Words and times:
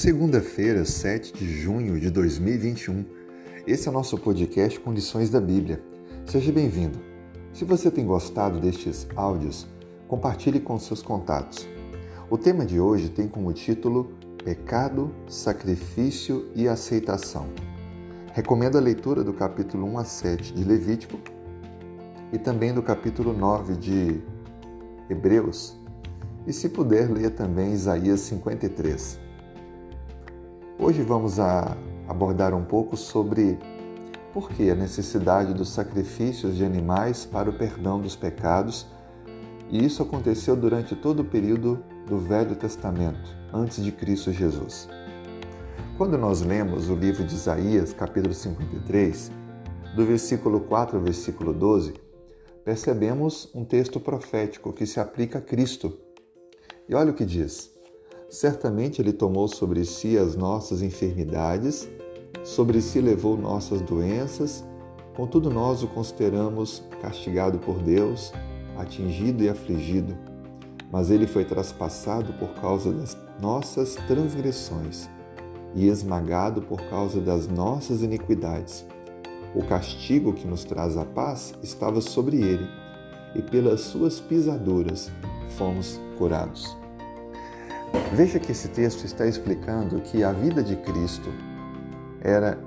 segunda-feira, 0.00 0.82
7 0.82 1.34
de 1.34 1.60
junho 1.60 2.00
de 2.00 2.08
2021. 2.08 3.04
Esse 3.66 3.86
é 3.86 3.90
o 3.90 3.92
nosso 3.92 4.16
podcast 4.16 4.80
Condições 4.80 5.28
da 5.28 5.38
Bíblia. 5.38 5.82
Seja 6.24 6.50
bem-vindo. 6.50 6.98
Se 7.52 7.66
você 7.66 7.90
tem 7.90 8.06
gostado 8.06 8.58
destes 8.58 9.06
áudios, 9.14 9.66
compartilhe 10.08 10.58
com 10.58 10.78
seus 10.78 11.02
contatos. 11.02 11.68
O 12.30 12.38
tema 12.38 12.64
de 12.64 12.80
hoje 12.80 13.10
tem 13.10 13.28
como 13.28 13.52
título 13.52 14.10
Pecado, 14.42 15.14
Sacrifício 15.28 16.50
e 16.54 16.66
Aceitação. 16.66 17.48
Recomendo 18.32 18.78
a 18.78 18.80
leitura 18.80 19.22
do 19.22 19.34
capítulo 19.34 19.86
1 19.86 19.98
a 19.98 20.04
7 20.06 20.54
de 20.54 20.64
Levítico 20.64 21.18
e 22.32 22.38
também 22.38 22.72
do 22.72 22.82
capítulo 22.82 23.34
9 23.34 23.76
de 23.76 24.22
Hebreus. 25.10 25.78
E 26.46 26.54
se 26.54 26.70
puder, 26.70 27.10
leia 27.10 27.30
também 27.30 27.74
Isaías 27.74 28.20
53. 28.20 29.28
Hoje 30.82 31.02
vamos 31.02 31.38
abordar 32.08 32.54
um 32.54 32.64
pouco 32.64 32.96
sobre 32.96 33.58
por 34.32 34.48
que 34.48 34.70
a 34.70 34.74
necessidade 34.74 35.52
dos 35.52 35.68
sacrifícios 35.68 36.56
de 36.56 36.64
animais 36.64 37.26
para 37.26 37.50
o 37.50 37.52
perdão 37.52 38.00
dos 38.00 38.16
pecados, 38.16 38.86
e 39.68 39.84
isso 39.84 40.02
aconteceu 40.02 40.56
durante 40.56 40.96
todo 40.96 41.20
o 41.20 41.24
período 41.24 41.84
do 42.06 42.16
Velho 42.16 42.56
Testamento, 42.56 43.36
antes 43.52 43.84
de 43.84 43.92
Cristo 43.92 44.32
Jesus. 44.32 44.88
Quando 45.98 46.16
nós 46.16 46.40
lemos 46.40 46.88
o 46.88 46.94
livro 46.94 47.26
de 47.26 47.34
Isaías, 47.34 47.92
capítulo 47.92 48.32
53, 48.32 49.30
do 49.94 50.06
versículo 50.06 50.60
4 50.60 50.96
ao 50.96 51.04
versículo 51.04 51.52
12, 51.52 51.92
percebemos 52.64 53.50
um 53.54 53.66
texto 53.66 54.00
profético 54.00 54.72
que 54.72 54.86
se 54.86 54.98
aplica 54.98 55.40
a 55.40 55.42
Cristo. 55.42 55.98
E 56.88 56.94
olha 56.94 57.10
o 57.10 57.14
que 57.14 57.26
diz: 57.26 57.70
Certamente 58.30 59.02
Ele 59.02 59.12
tomou 59.12 59.48
sobre 59.48 59.84
si 59.84 60.16
as 60.16 60.36
nossas 60.36 60.82
enfermidades, 60.82 61.88
sobre 62.44 62.80
si 62.80 63.00
levou 63.00 63.36
nossas 63.36 63.80
doenças, 63.80 64.64
contudo 65.16 65.50
nós 65.50 65.82
o 65.82 65.88
consideramos 65.88 66.84
castigado 67.02 67.58
por 67.58 67.82
Deus, 67.82 68.32
atingido 68.78 69.42
e 69.42 69.48
afligido. 69.48 70.16
Mas 70.92 71.10
ele 71.10 71.26
foi 71.26 71.44
traspassado 71.44 72.32
por 72.34 72.48
causa 72.60 72.92
das 72.92 73.16
nossas 73.40 73.96
transgressões 74.06 75.08
e 75.74 75.88
esmagado 75.88 76.62
por 76.62 76.80
causa 76.88 77.20
das 77.20 77.46
nossas 77.46 78.02
iniquidades. 78.02 78.86
O 79.54 79.64
castigo 79.64 80.32
que 80.32 80.46
nos 80.46 80.64
traz 80.64 80.96
a 80.96 81.04
paz 81.04 81.52
estava 81.62 82.00
sobre 82.00 82.36
ele, 82.36 82.66
e 83.34 83.42
pelas 83.42 83.80
suas 83.80 84.20
pisaduras 84.20 85.10
fomos 85.56 86.00
curados. 86.18 86.79
Veja 88.12 88.40
que 88.40 88.50
esse 88.50 88.68
texto 88.68 89.04
está 89.04 89.24
explicando 89.24 90.00
que 90.00 90.24
a 90.24 90.32
vida 90.32 90.62
de 90.62 90.76
Cristo 90.76 91.32
era 92.20 92.58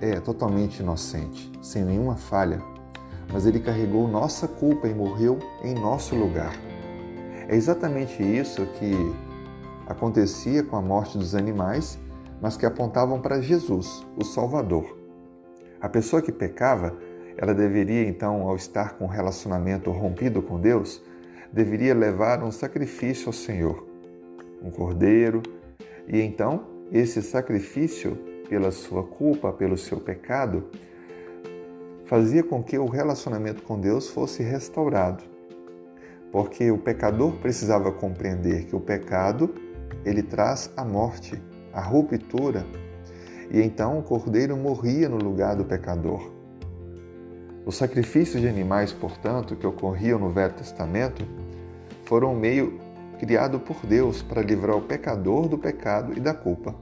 é 0.00 0.18
totalmente 0.18 0.80
inocente, 0.80 1.52
sem 1.62 1.84
nenhuma 1.84 2.16
falha, 2.16 2.60
mas 3.32 3.46
ele 3.46 3.60
carregou 3.60 4.08
nossa 4.08 4.48
culpa 4.48 4.88
e 4.88 4.94
morreu 4.94 5.38
em 5.62 5.74
nosso 5.74 6.16
lugar. 6.16 6.54
É 7.48 7.54
exatamente 7.54 8.22
isso 8.22 8.66
que 8.78 8.94
acontecia 9.86 10.62
com 10.62 10.76
a 10.76 10.82
morte 10.82 11.18
dos 11.18 11.34
animais, 11.34 11.98
mas 12.40 12.56
que 12.56 12.64
apontavam 12.64 13.20
para 13.20 13.40
Jesus, 13.40 14.06
o 14.16 14.24
Salvador. 14.24 14.98
A 15.80 15.88
pessoa 15.88 16.22
que 16.22 16.32
pecava, 16.32 16.96
ela 17.36 17.54
deveria 17.54 18.08
então, 18.08 18.48
ao 18.48 18.56
estar 18.56 18.94
com 18.96 19.04
um 19.04 19.08
relacionamento 19.08 19.90
rompido 19.90 20.40
com 20.40 20.58
Deus, 20.58 21.02
deveria 21.52 21.94
levar 21.94 22.42
um 22.42 22.50
sacrifício 22.50 23.28
ao 23.28 23.32
Senhor 23.32 23.89
um 24.62 24.70
cordeiro, 24.70 25.42
e 26.06 26.20
então 26.20 26.66
esse 26.92 27.22
sacrifício, 27.22 28.18
pela 28.48 28.70
sua 28.70 29.04
culpa, 29.04 29.52
pelo 29.52 29.78
seu 29.78 30.00
pecado, 30.00 30.64
fazia 32.04 32.42
com 32.42 32.62
que 32.62 32.76
o 32.76 32.86
relacionamento 32.86 33.62
com 33.62 33.78
Deus 33.78 34.08
fosse 34.08 34.42
restaurado. 34.42 35.22
Porque 36.32 36.70
o 36.70 36.78
pecador 36.78 37.32
precisava 37.34 37.92
compreender 37.92 38.64
que 38.64 38.74
o 38.74 38.80
pecado 38.80 39.54
ele 40.04 40.22
traz 40.22 40.72
a 40.76 40.84
morte, 40.84 41.40
a 41.72 41.80
ruptura, 41.80 42.66
e 43.50 43.60
então 43.60 43.98
o 43.98 44.02
cordeiro 44.02 44.56
morria 44.56 45.08
no 45.08 45.16
lugar 45.16 45.56
do 45.56 45.64
pecador. 45.64 46.30
Os 47.64 47.76
sacrifícios 47.76 48.40
de 48.40 48.48
animais, 48.48 48.92
portanto, 48.92 49.54
que 49.54 49.66
ocorriam 49.66 50.18
no 50.18 50.30
Velho 50.30 50.54
Testamento, 50.54 51.24
foram 52.04 52.32
um 52.32 52.38
meio 52.38 52.80
criado 53.20 53.60
por 53.60 53.84
Deus 53.84 54.22
para 54.22 54.40
livrar 54.40 54.74
o 54.74 54.80
pecador 54.80 55.46
do 55.46 55.58
pecado 55.58 56.14
e 56.16 56.20
da 56.20 56.32
culpa. 56.32 56.74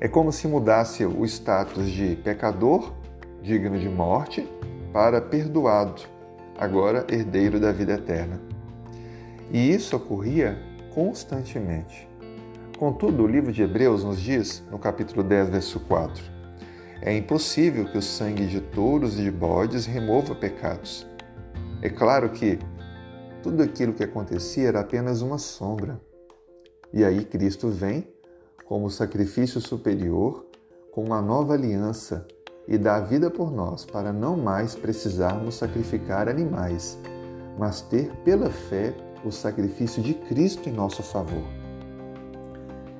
É 0.00 0.06
como 0.06 0.30
se 0.30 0.46
mudasse 0.46 1.04
o 1.04 1.24
status 1.24 1.90
de 1.90 2.14
pecador, 2.14 2.92
digno 3.42 3.76
de 3.76 3.88
morte, 3.88 4.48
para 4.92 5.20
perdoado, 5.20 6.02
agora 6.56 7.04
herdeiro 7.10 7.58
da 7.58 7.72
vida 7.72 7.94
eterna. 7.94 8.40
E 9.50 9.74
isso 9.74 9.96
ocorria 9.96 10.56
constantemente. 10.94 12.08
Contudo, 12.78 13.24
o 13.24 13.26
livro 13.26 13.52
de 13.52 13.62
Hebreus 13.62 14.04
nos 14.04 14.20
diz, 14.20 14.62
no 14.70 14.78
capítulo 14.78 15.24
10, 15.24 15.48
verso 15.48 15.80
4, 15.80 16.22
é 17.02 17.16
impossível 17.16 17.86
que 17.86 17.98
o 17.98 18.02
sangue 18.02 18.46
de 18.46 18.60
touros 18.60 19.18
e 19.18 19.24
de 19.24 19.32
bodes 19.32 19.84
remova 19.84 20.32
pecados. 20.32 21.04
É 21.82 21.88
claro 21.88 22.30
que 22.30 22.56
tudo 23.44 23.62
aquilo 23.62 23.92
que 23.92 24.02
acontecia 24.02 24.68
era 24.68 24.80
apenas 24.80 25.20
uma 25.20 25.36
sombra. 25.36 26.00
E 26.90 27.04
aí 27.04 27.22
Cristo 27.26 27.68
vem 27.68 28.08
como 28.64 28.88
sacrifício 28.88 29.60
superior, 29.60 30.46
com 30.90 31.04
uma 31.04 31.20
nova 31.20 31.52
aliança 31.52 32.26
e 32.66 32.78
dá 32.78 32.96
a 32.96 33.00
vida 33.00 33.30
por 33.30 33.52
nós 33.52 33.84
para 33.84 34.14
não 34.14 34.38
mais 34.38 34.74
precisarmos 34.74 35.56
sacrificar 35.56 36.26
animais, 36.26 36.98
mas 37.58 37.82
ter 37.82 38.10
pela 38.24 38.48
fé 38.48 38.94
o 39.22 39.30
sacrifício 39.30 40.02
de 40.02 40.14
Cristo 40.14 40.66
em 40.70 40.72
nosso 40.72 41.02
favor. 41.02 41.44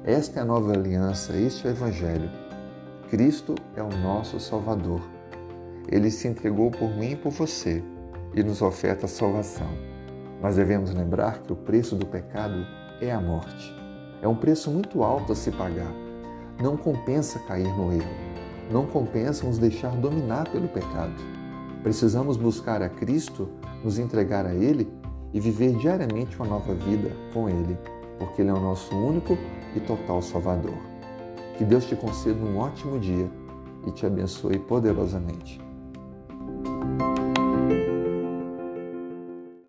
Esta 0.05 0.41
é 0.41 0.43
a 0.43 0.45
nova 0.45 0.73
aliança, 0.73 1.35
este 1.35 1.67
é 1.67 1.71
o 1.71 1.73
Evangelho. 1.73 2.31
Cristo 3.09 3.55
é 3.75 3.83
o 3.83 3.89
nosso 3.89 4.39
Salvador. 4.39 5.01
Ele 5.89 6.11
se 6.11 6.29
entregou 6.29 6.71
por 6.71 6.91
mim 6.91 7.13
e 7.13 7.17
por 7.17 7.33
você 7.33 7.83
e 8.35 8.43
nos 8.43 8.61
oferta 8.61 9.07
a 9.07 9.09
salvação. 9.09 9.94
Mas 10.45 10.57
devemos 10.57 10.93
lembrar 10.93 11.39
que 11.39 11.55
o 11.55 11.57
preço 11.57 11.97
do 11.97 12.05
pecado 12.05 12.67
é 13.01 13.11
a 13.11 13.19
morte. 13.19 13.75
É 14.21 14.29
um 14.29 14.35
preço 14.35 14.71
muito 14.71 15.03
alto 15.03 15.33
a 15.33 15.35
se 15.35 15.51
pagar. 15.51 15.91
Não 16.63 16.77
compensa 16.77 17.39
cair 17.49 17.75
no 17.75 17.91
erro. 17.91 18.15
Não 18.71 18.85
compensa 18.85 19.47
nos 19.47 19.57
deixar 19.57 19.93
dominar 19.93 20.47
pelo 20.51 20.69
pecado. 20.69 21.15
Precisamos 21.83 22.37
buscar 22.37 22.83
a 22.83 22.91
Cristo, 22.91 23.49
nos 23.83 23.99
entregar 23.99 24.45
a 24.45 24.53
Ele 24.53 24.87
e 25.33 25.41
viver 25.41 25.79
diariamente 25.79 26.37
uma 26.37 26.47
nova 26.47 26.75
vida 26.75 27.11
com 27.33 27.49
Ele, 27.49 27.79
porque 28.19 28.43
Ele 28.43 28.51
é 28.51 28.55
o 28.55 28.61
nosso 28.61 28.95
único 28.95 29.39
e 29.75 29.81
total 29.81 30.21
Salvador. 30.21 30.77
Que 31.57 31.65
Deus 31.65 31.87
te 31.87 31.97
conceda 31.97 32.45
um 32.45 32.59
ótimo 32.59 33.01
dia 33.01 33.31
e 33.87 33.91
te 33.93 34.05
abençoe 34.05 34.59
poderosamente. 34.59 35.59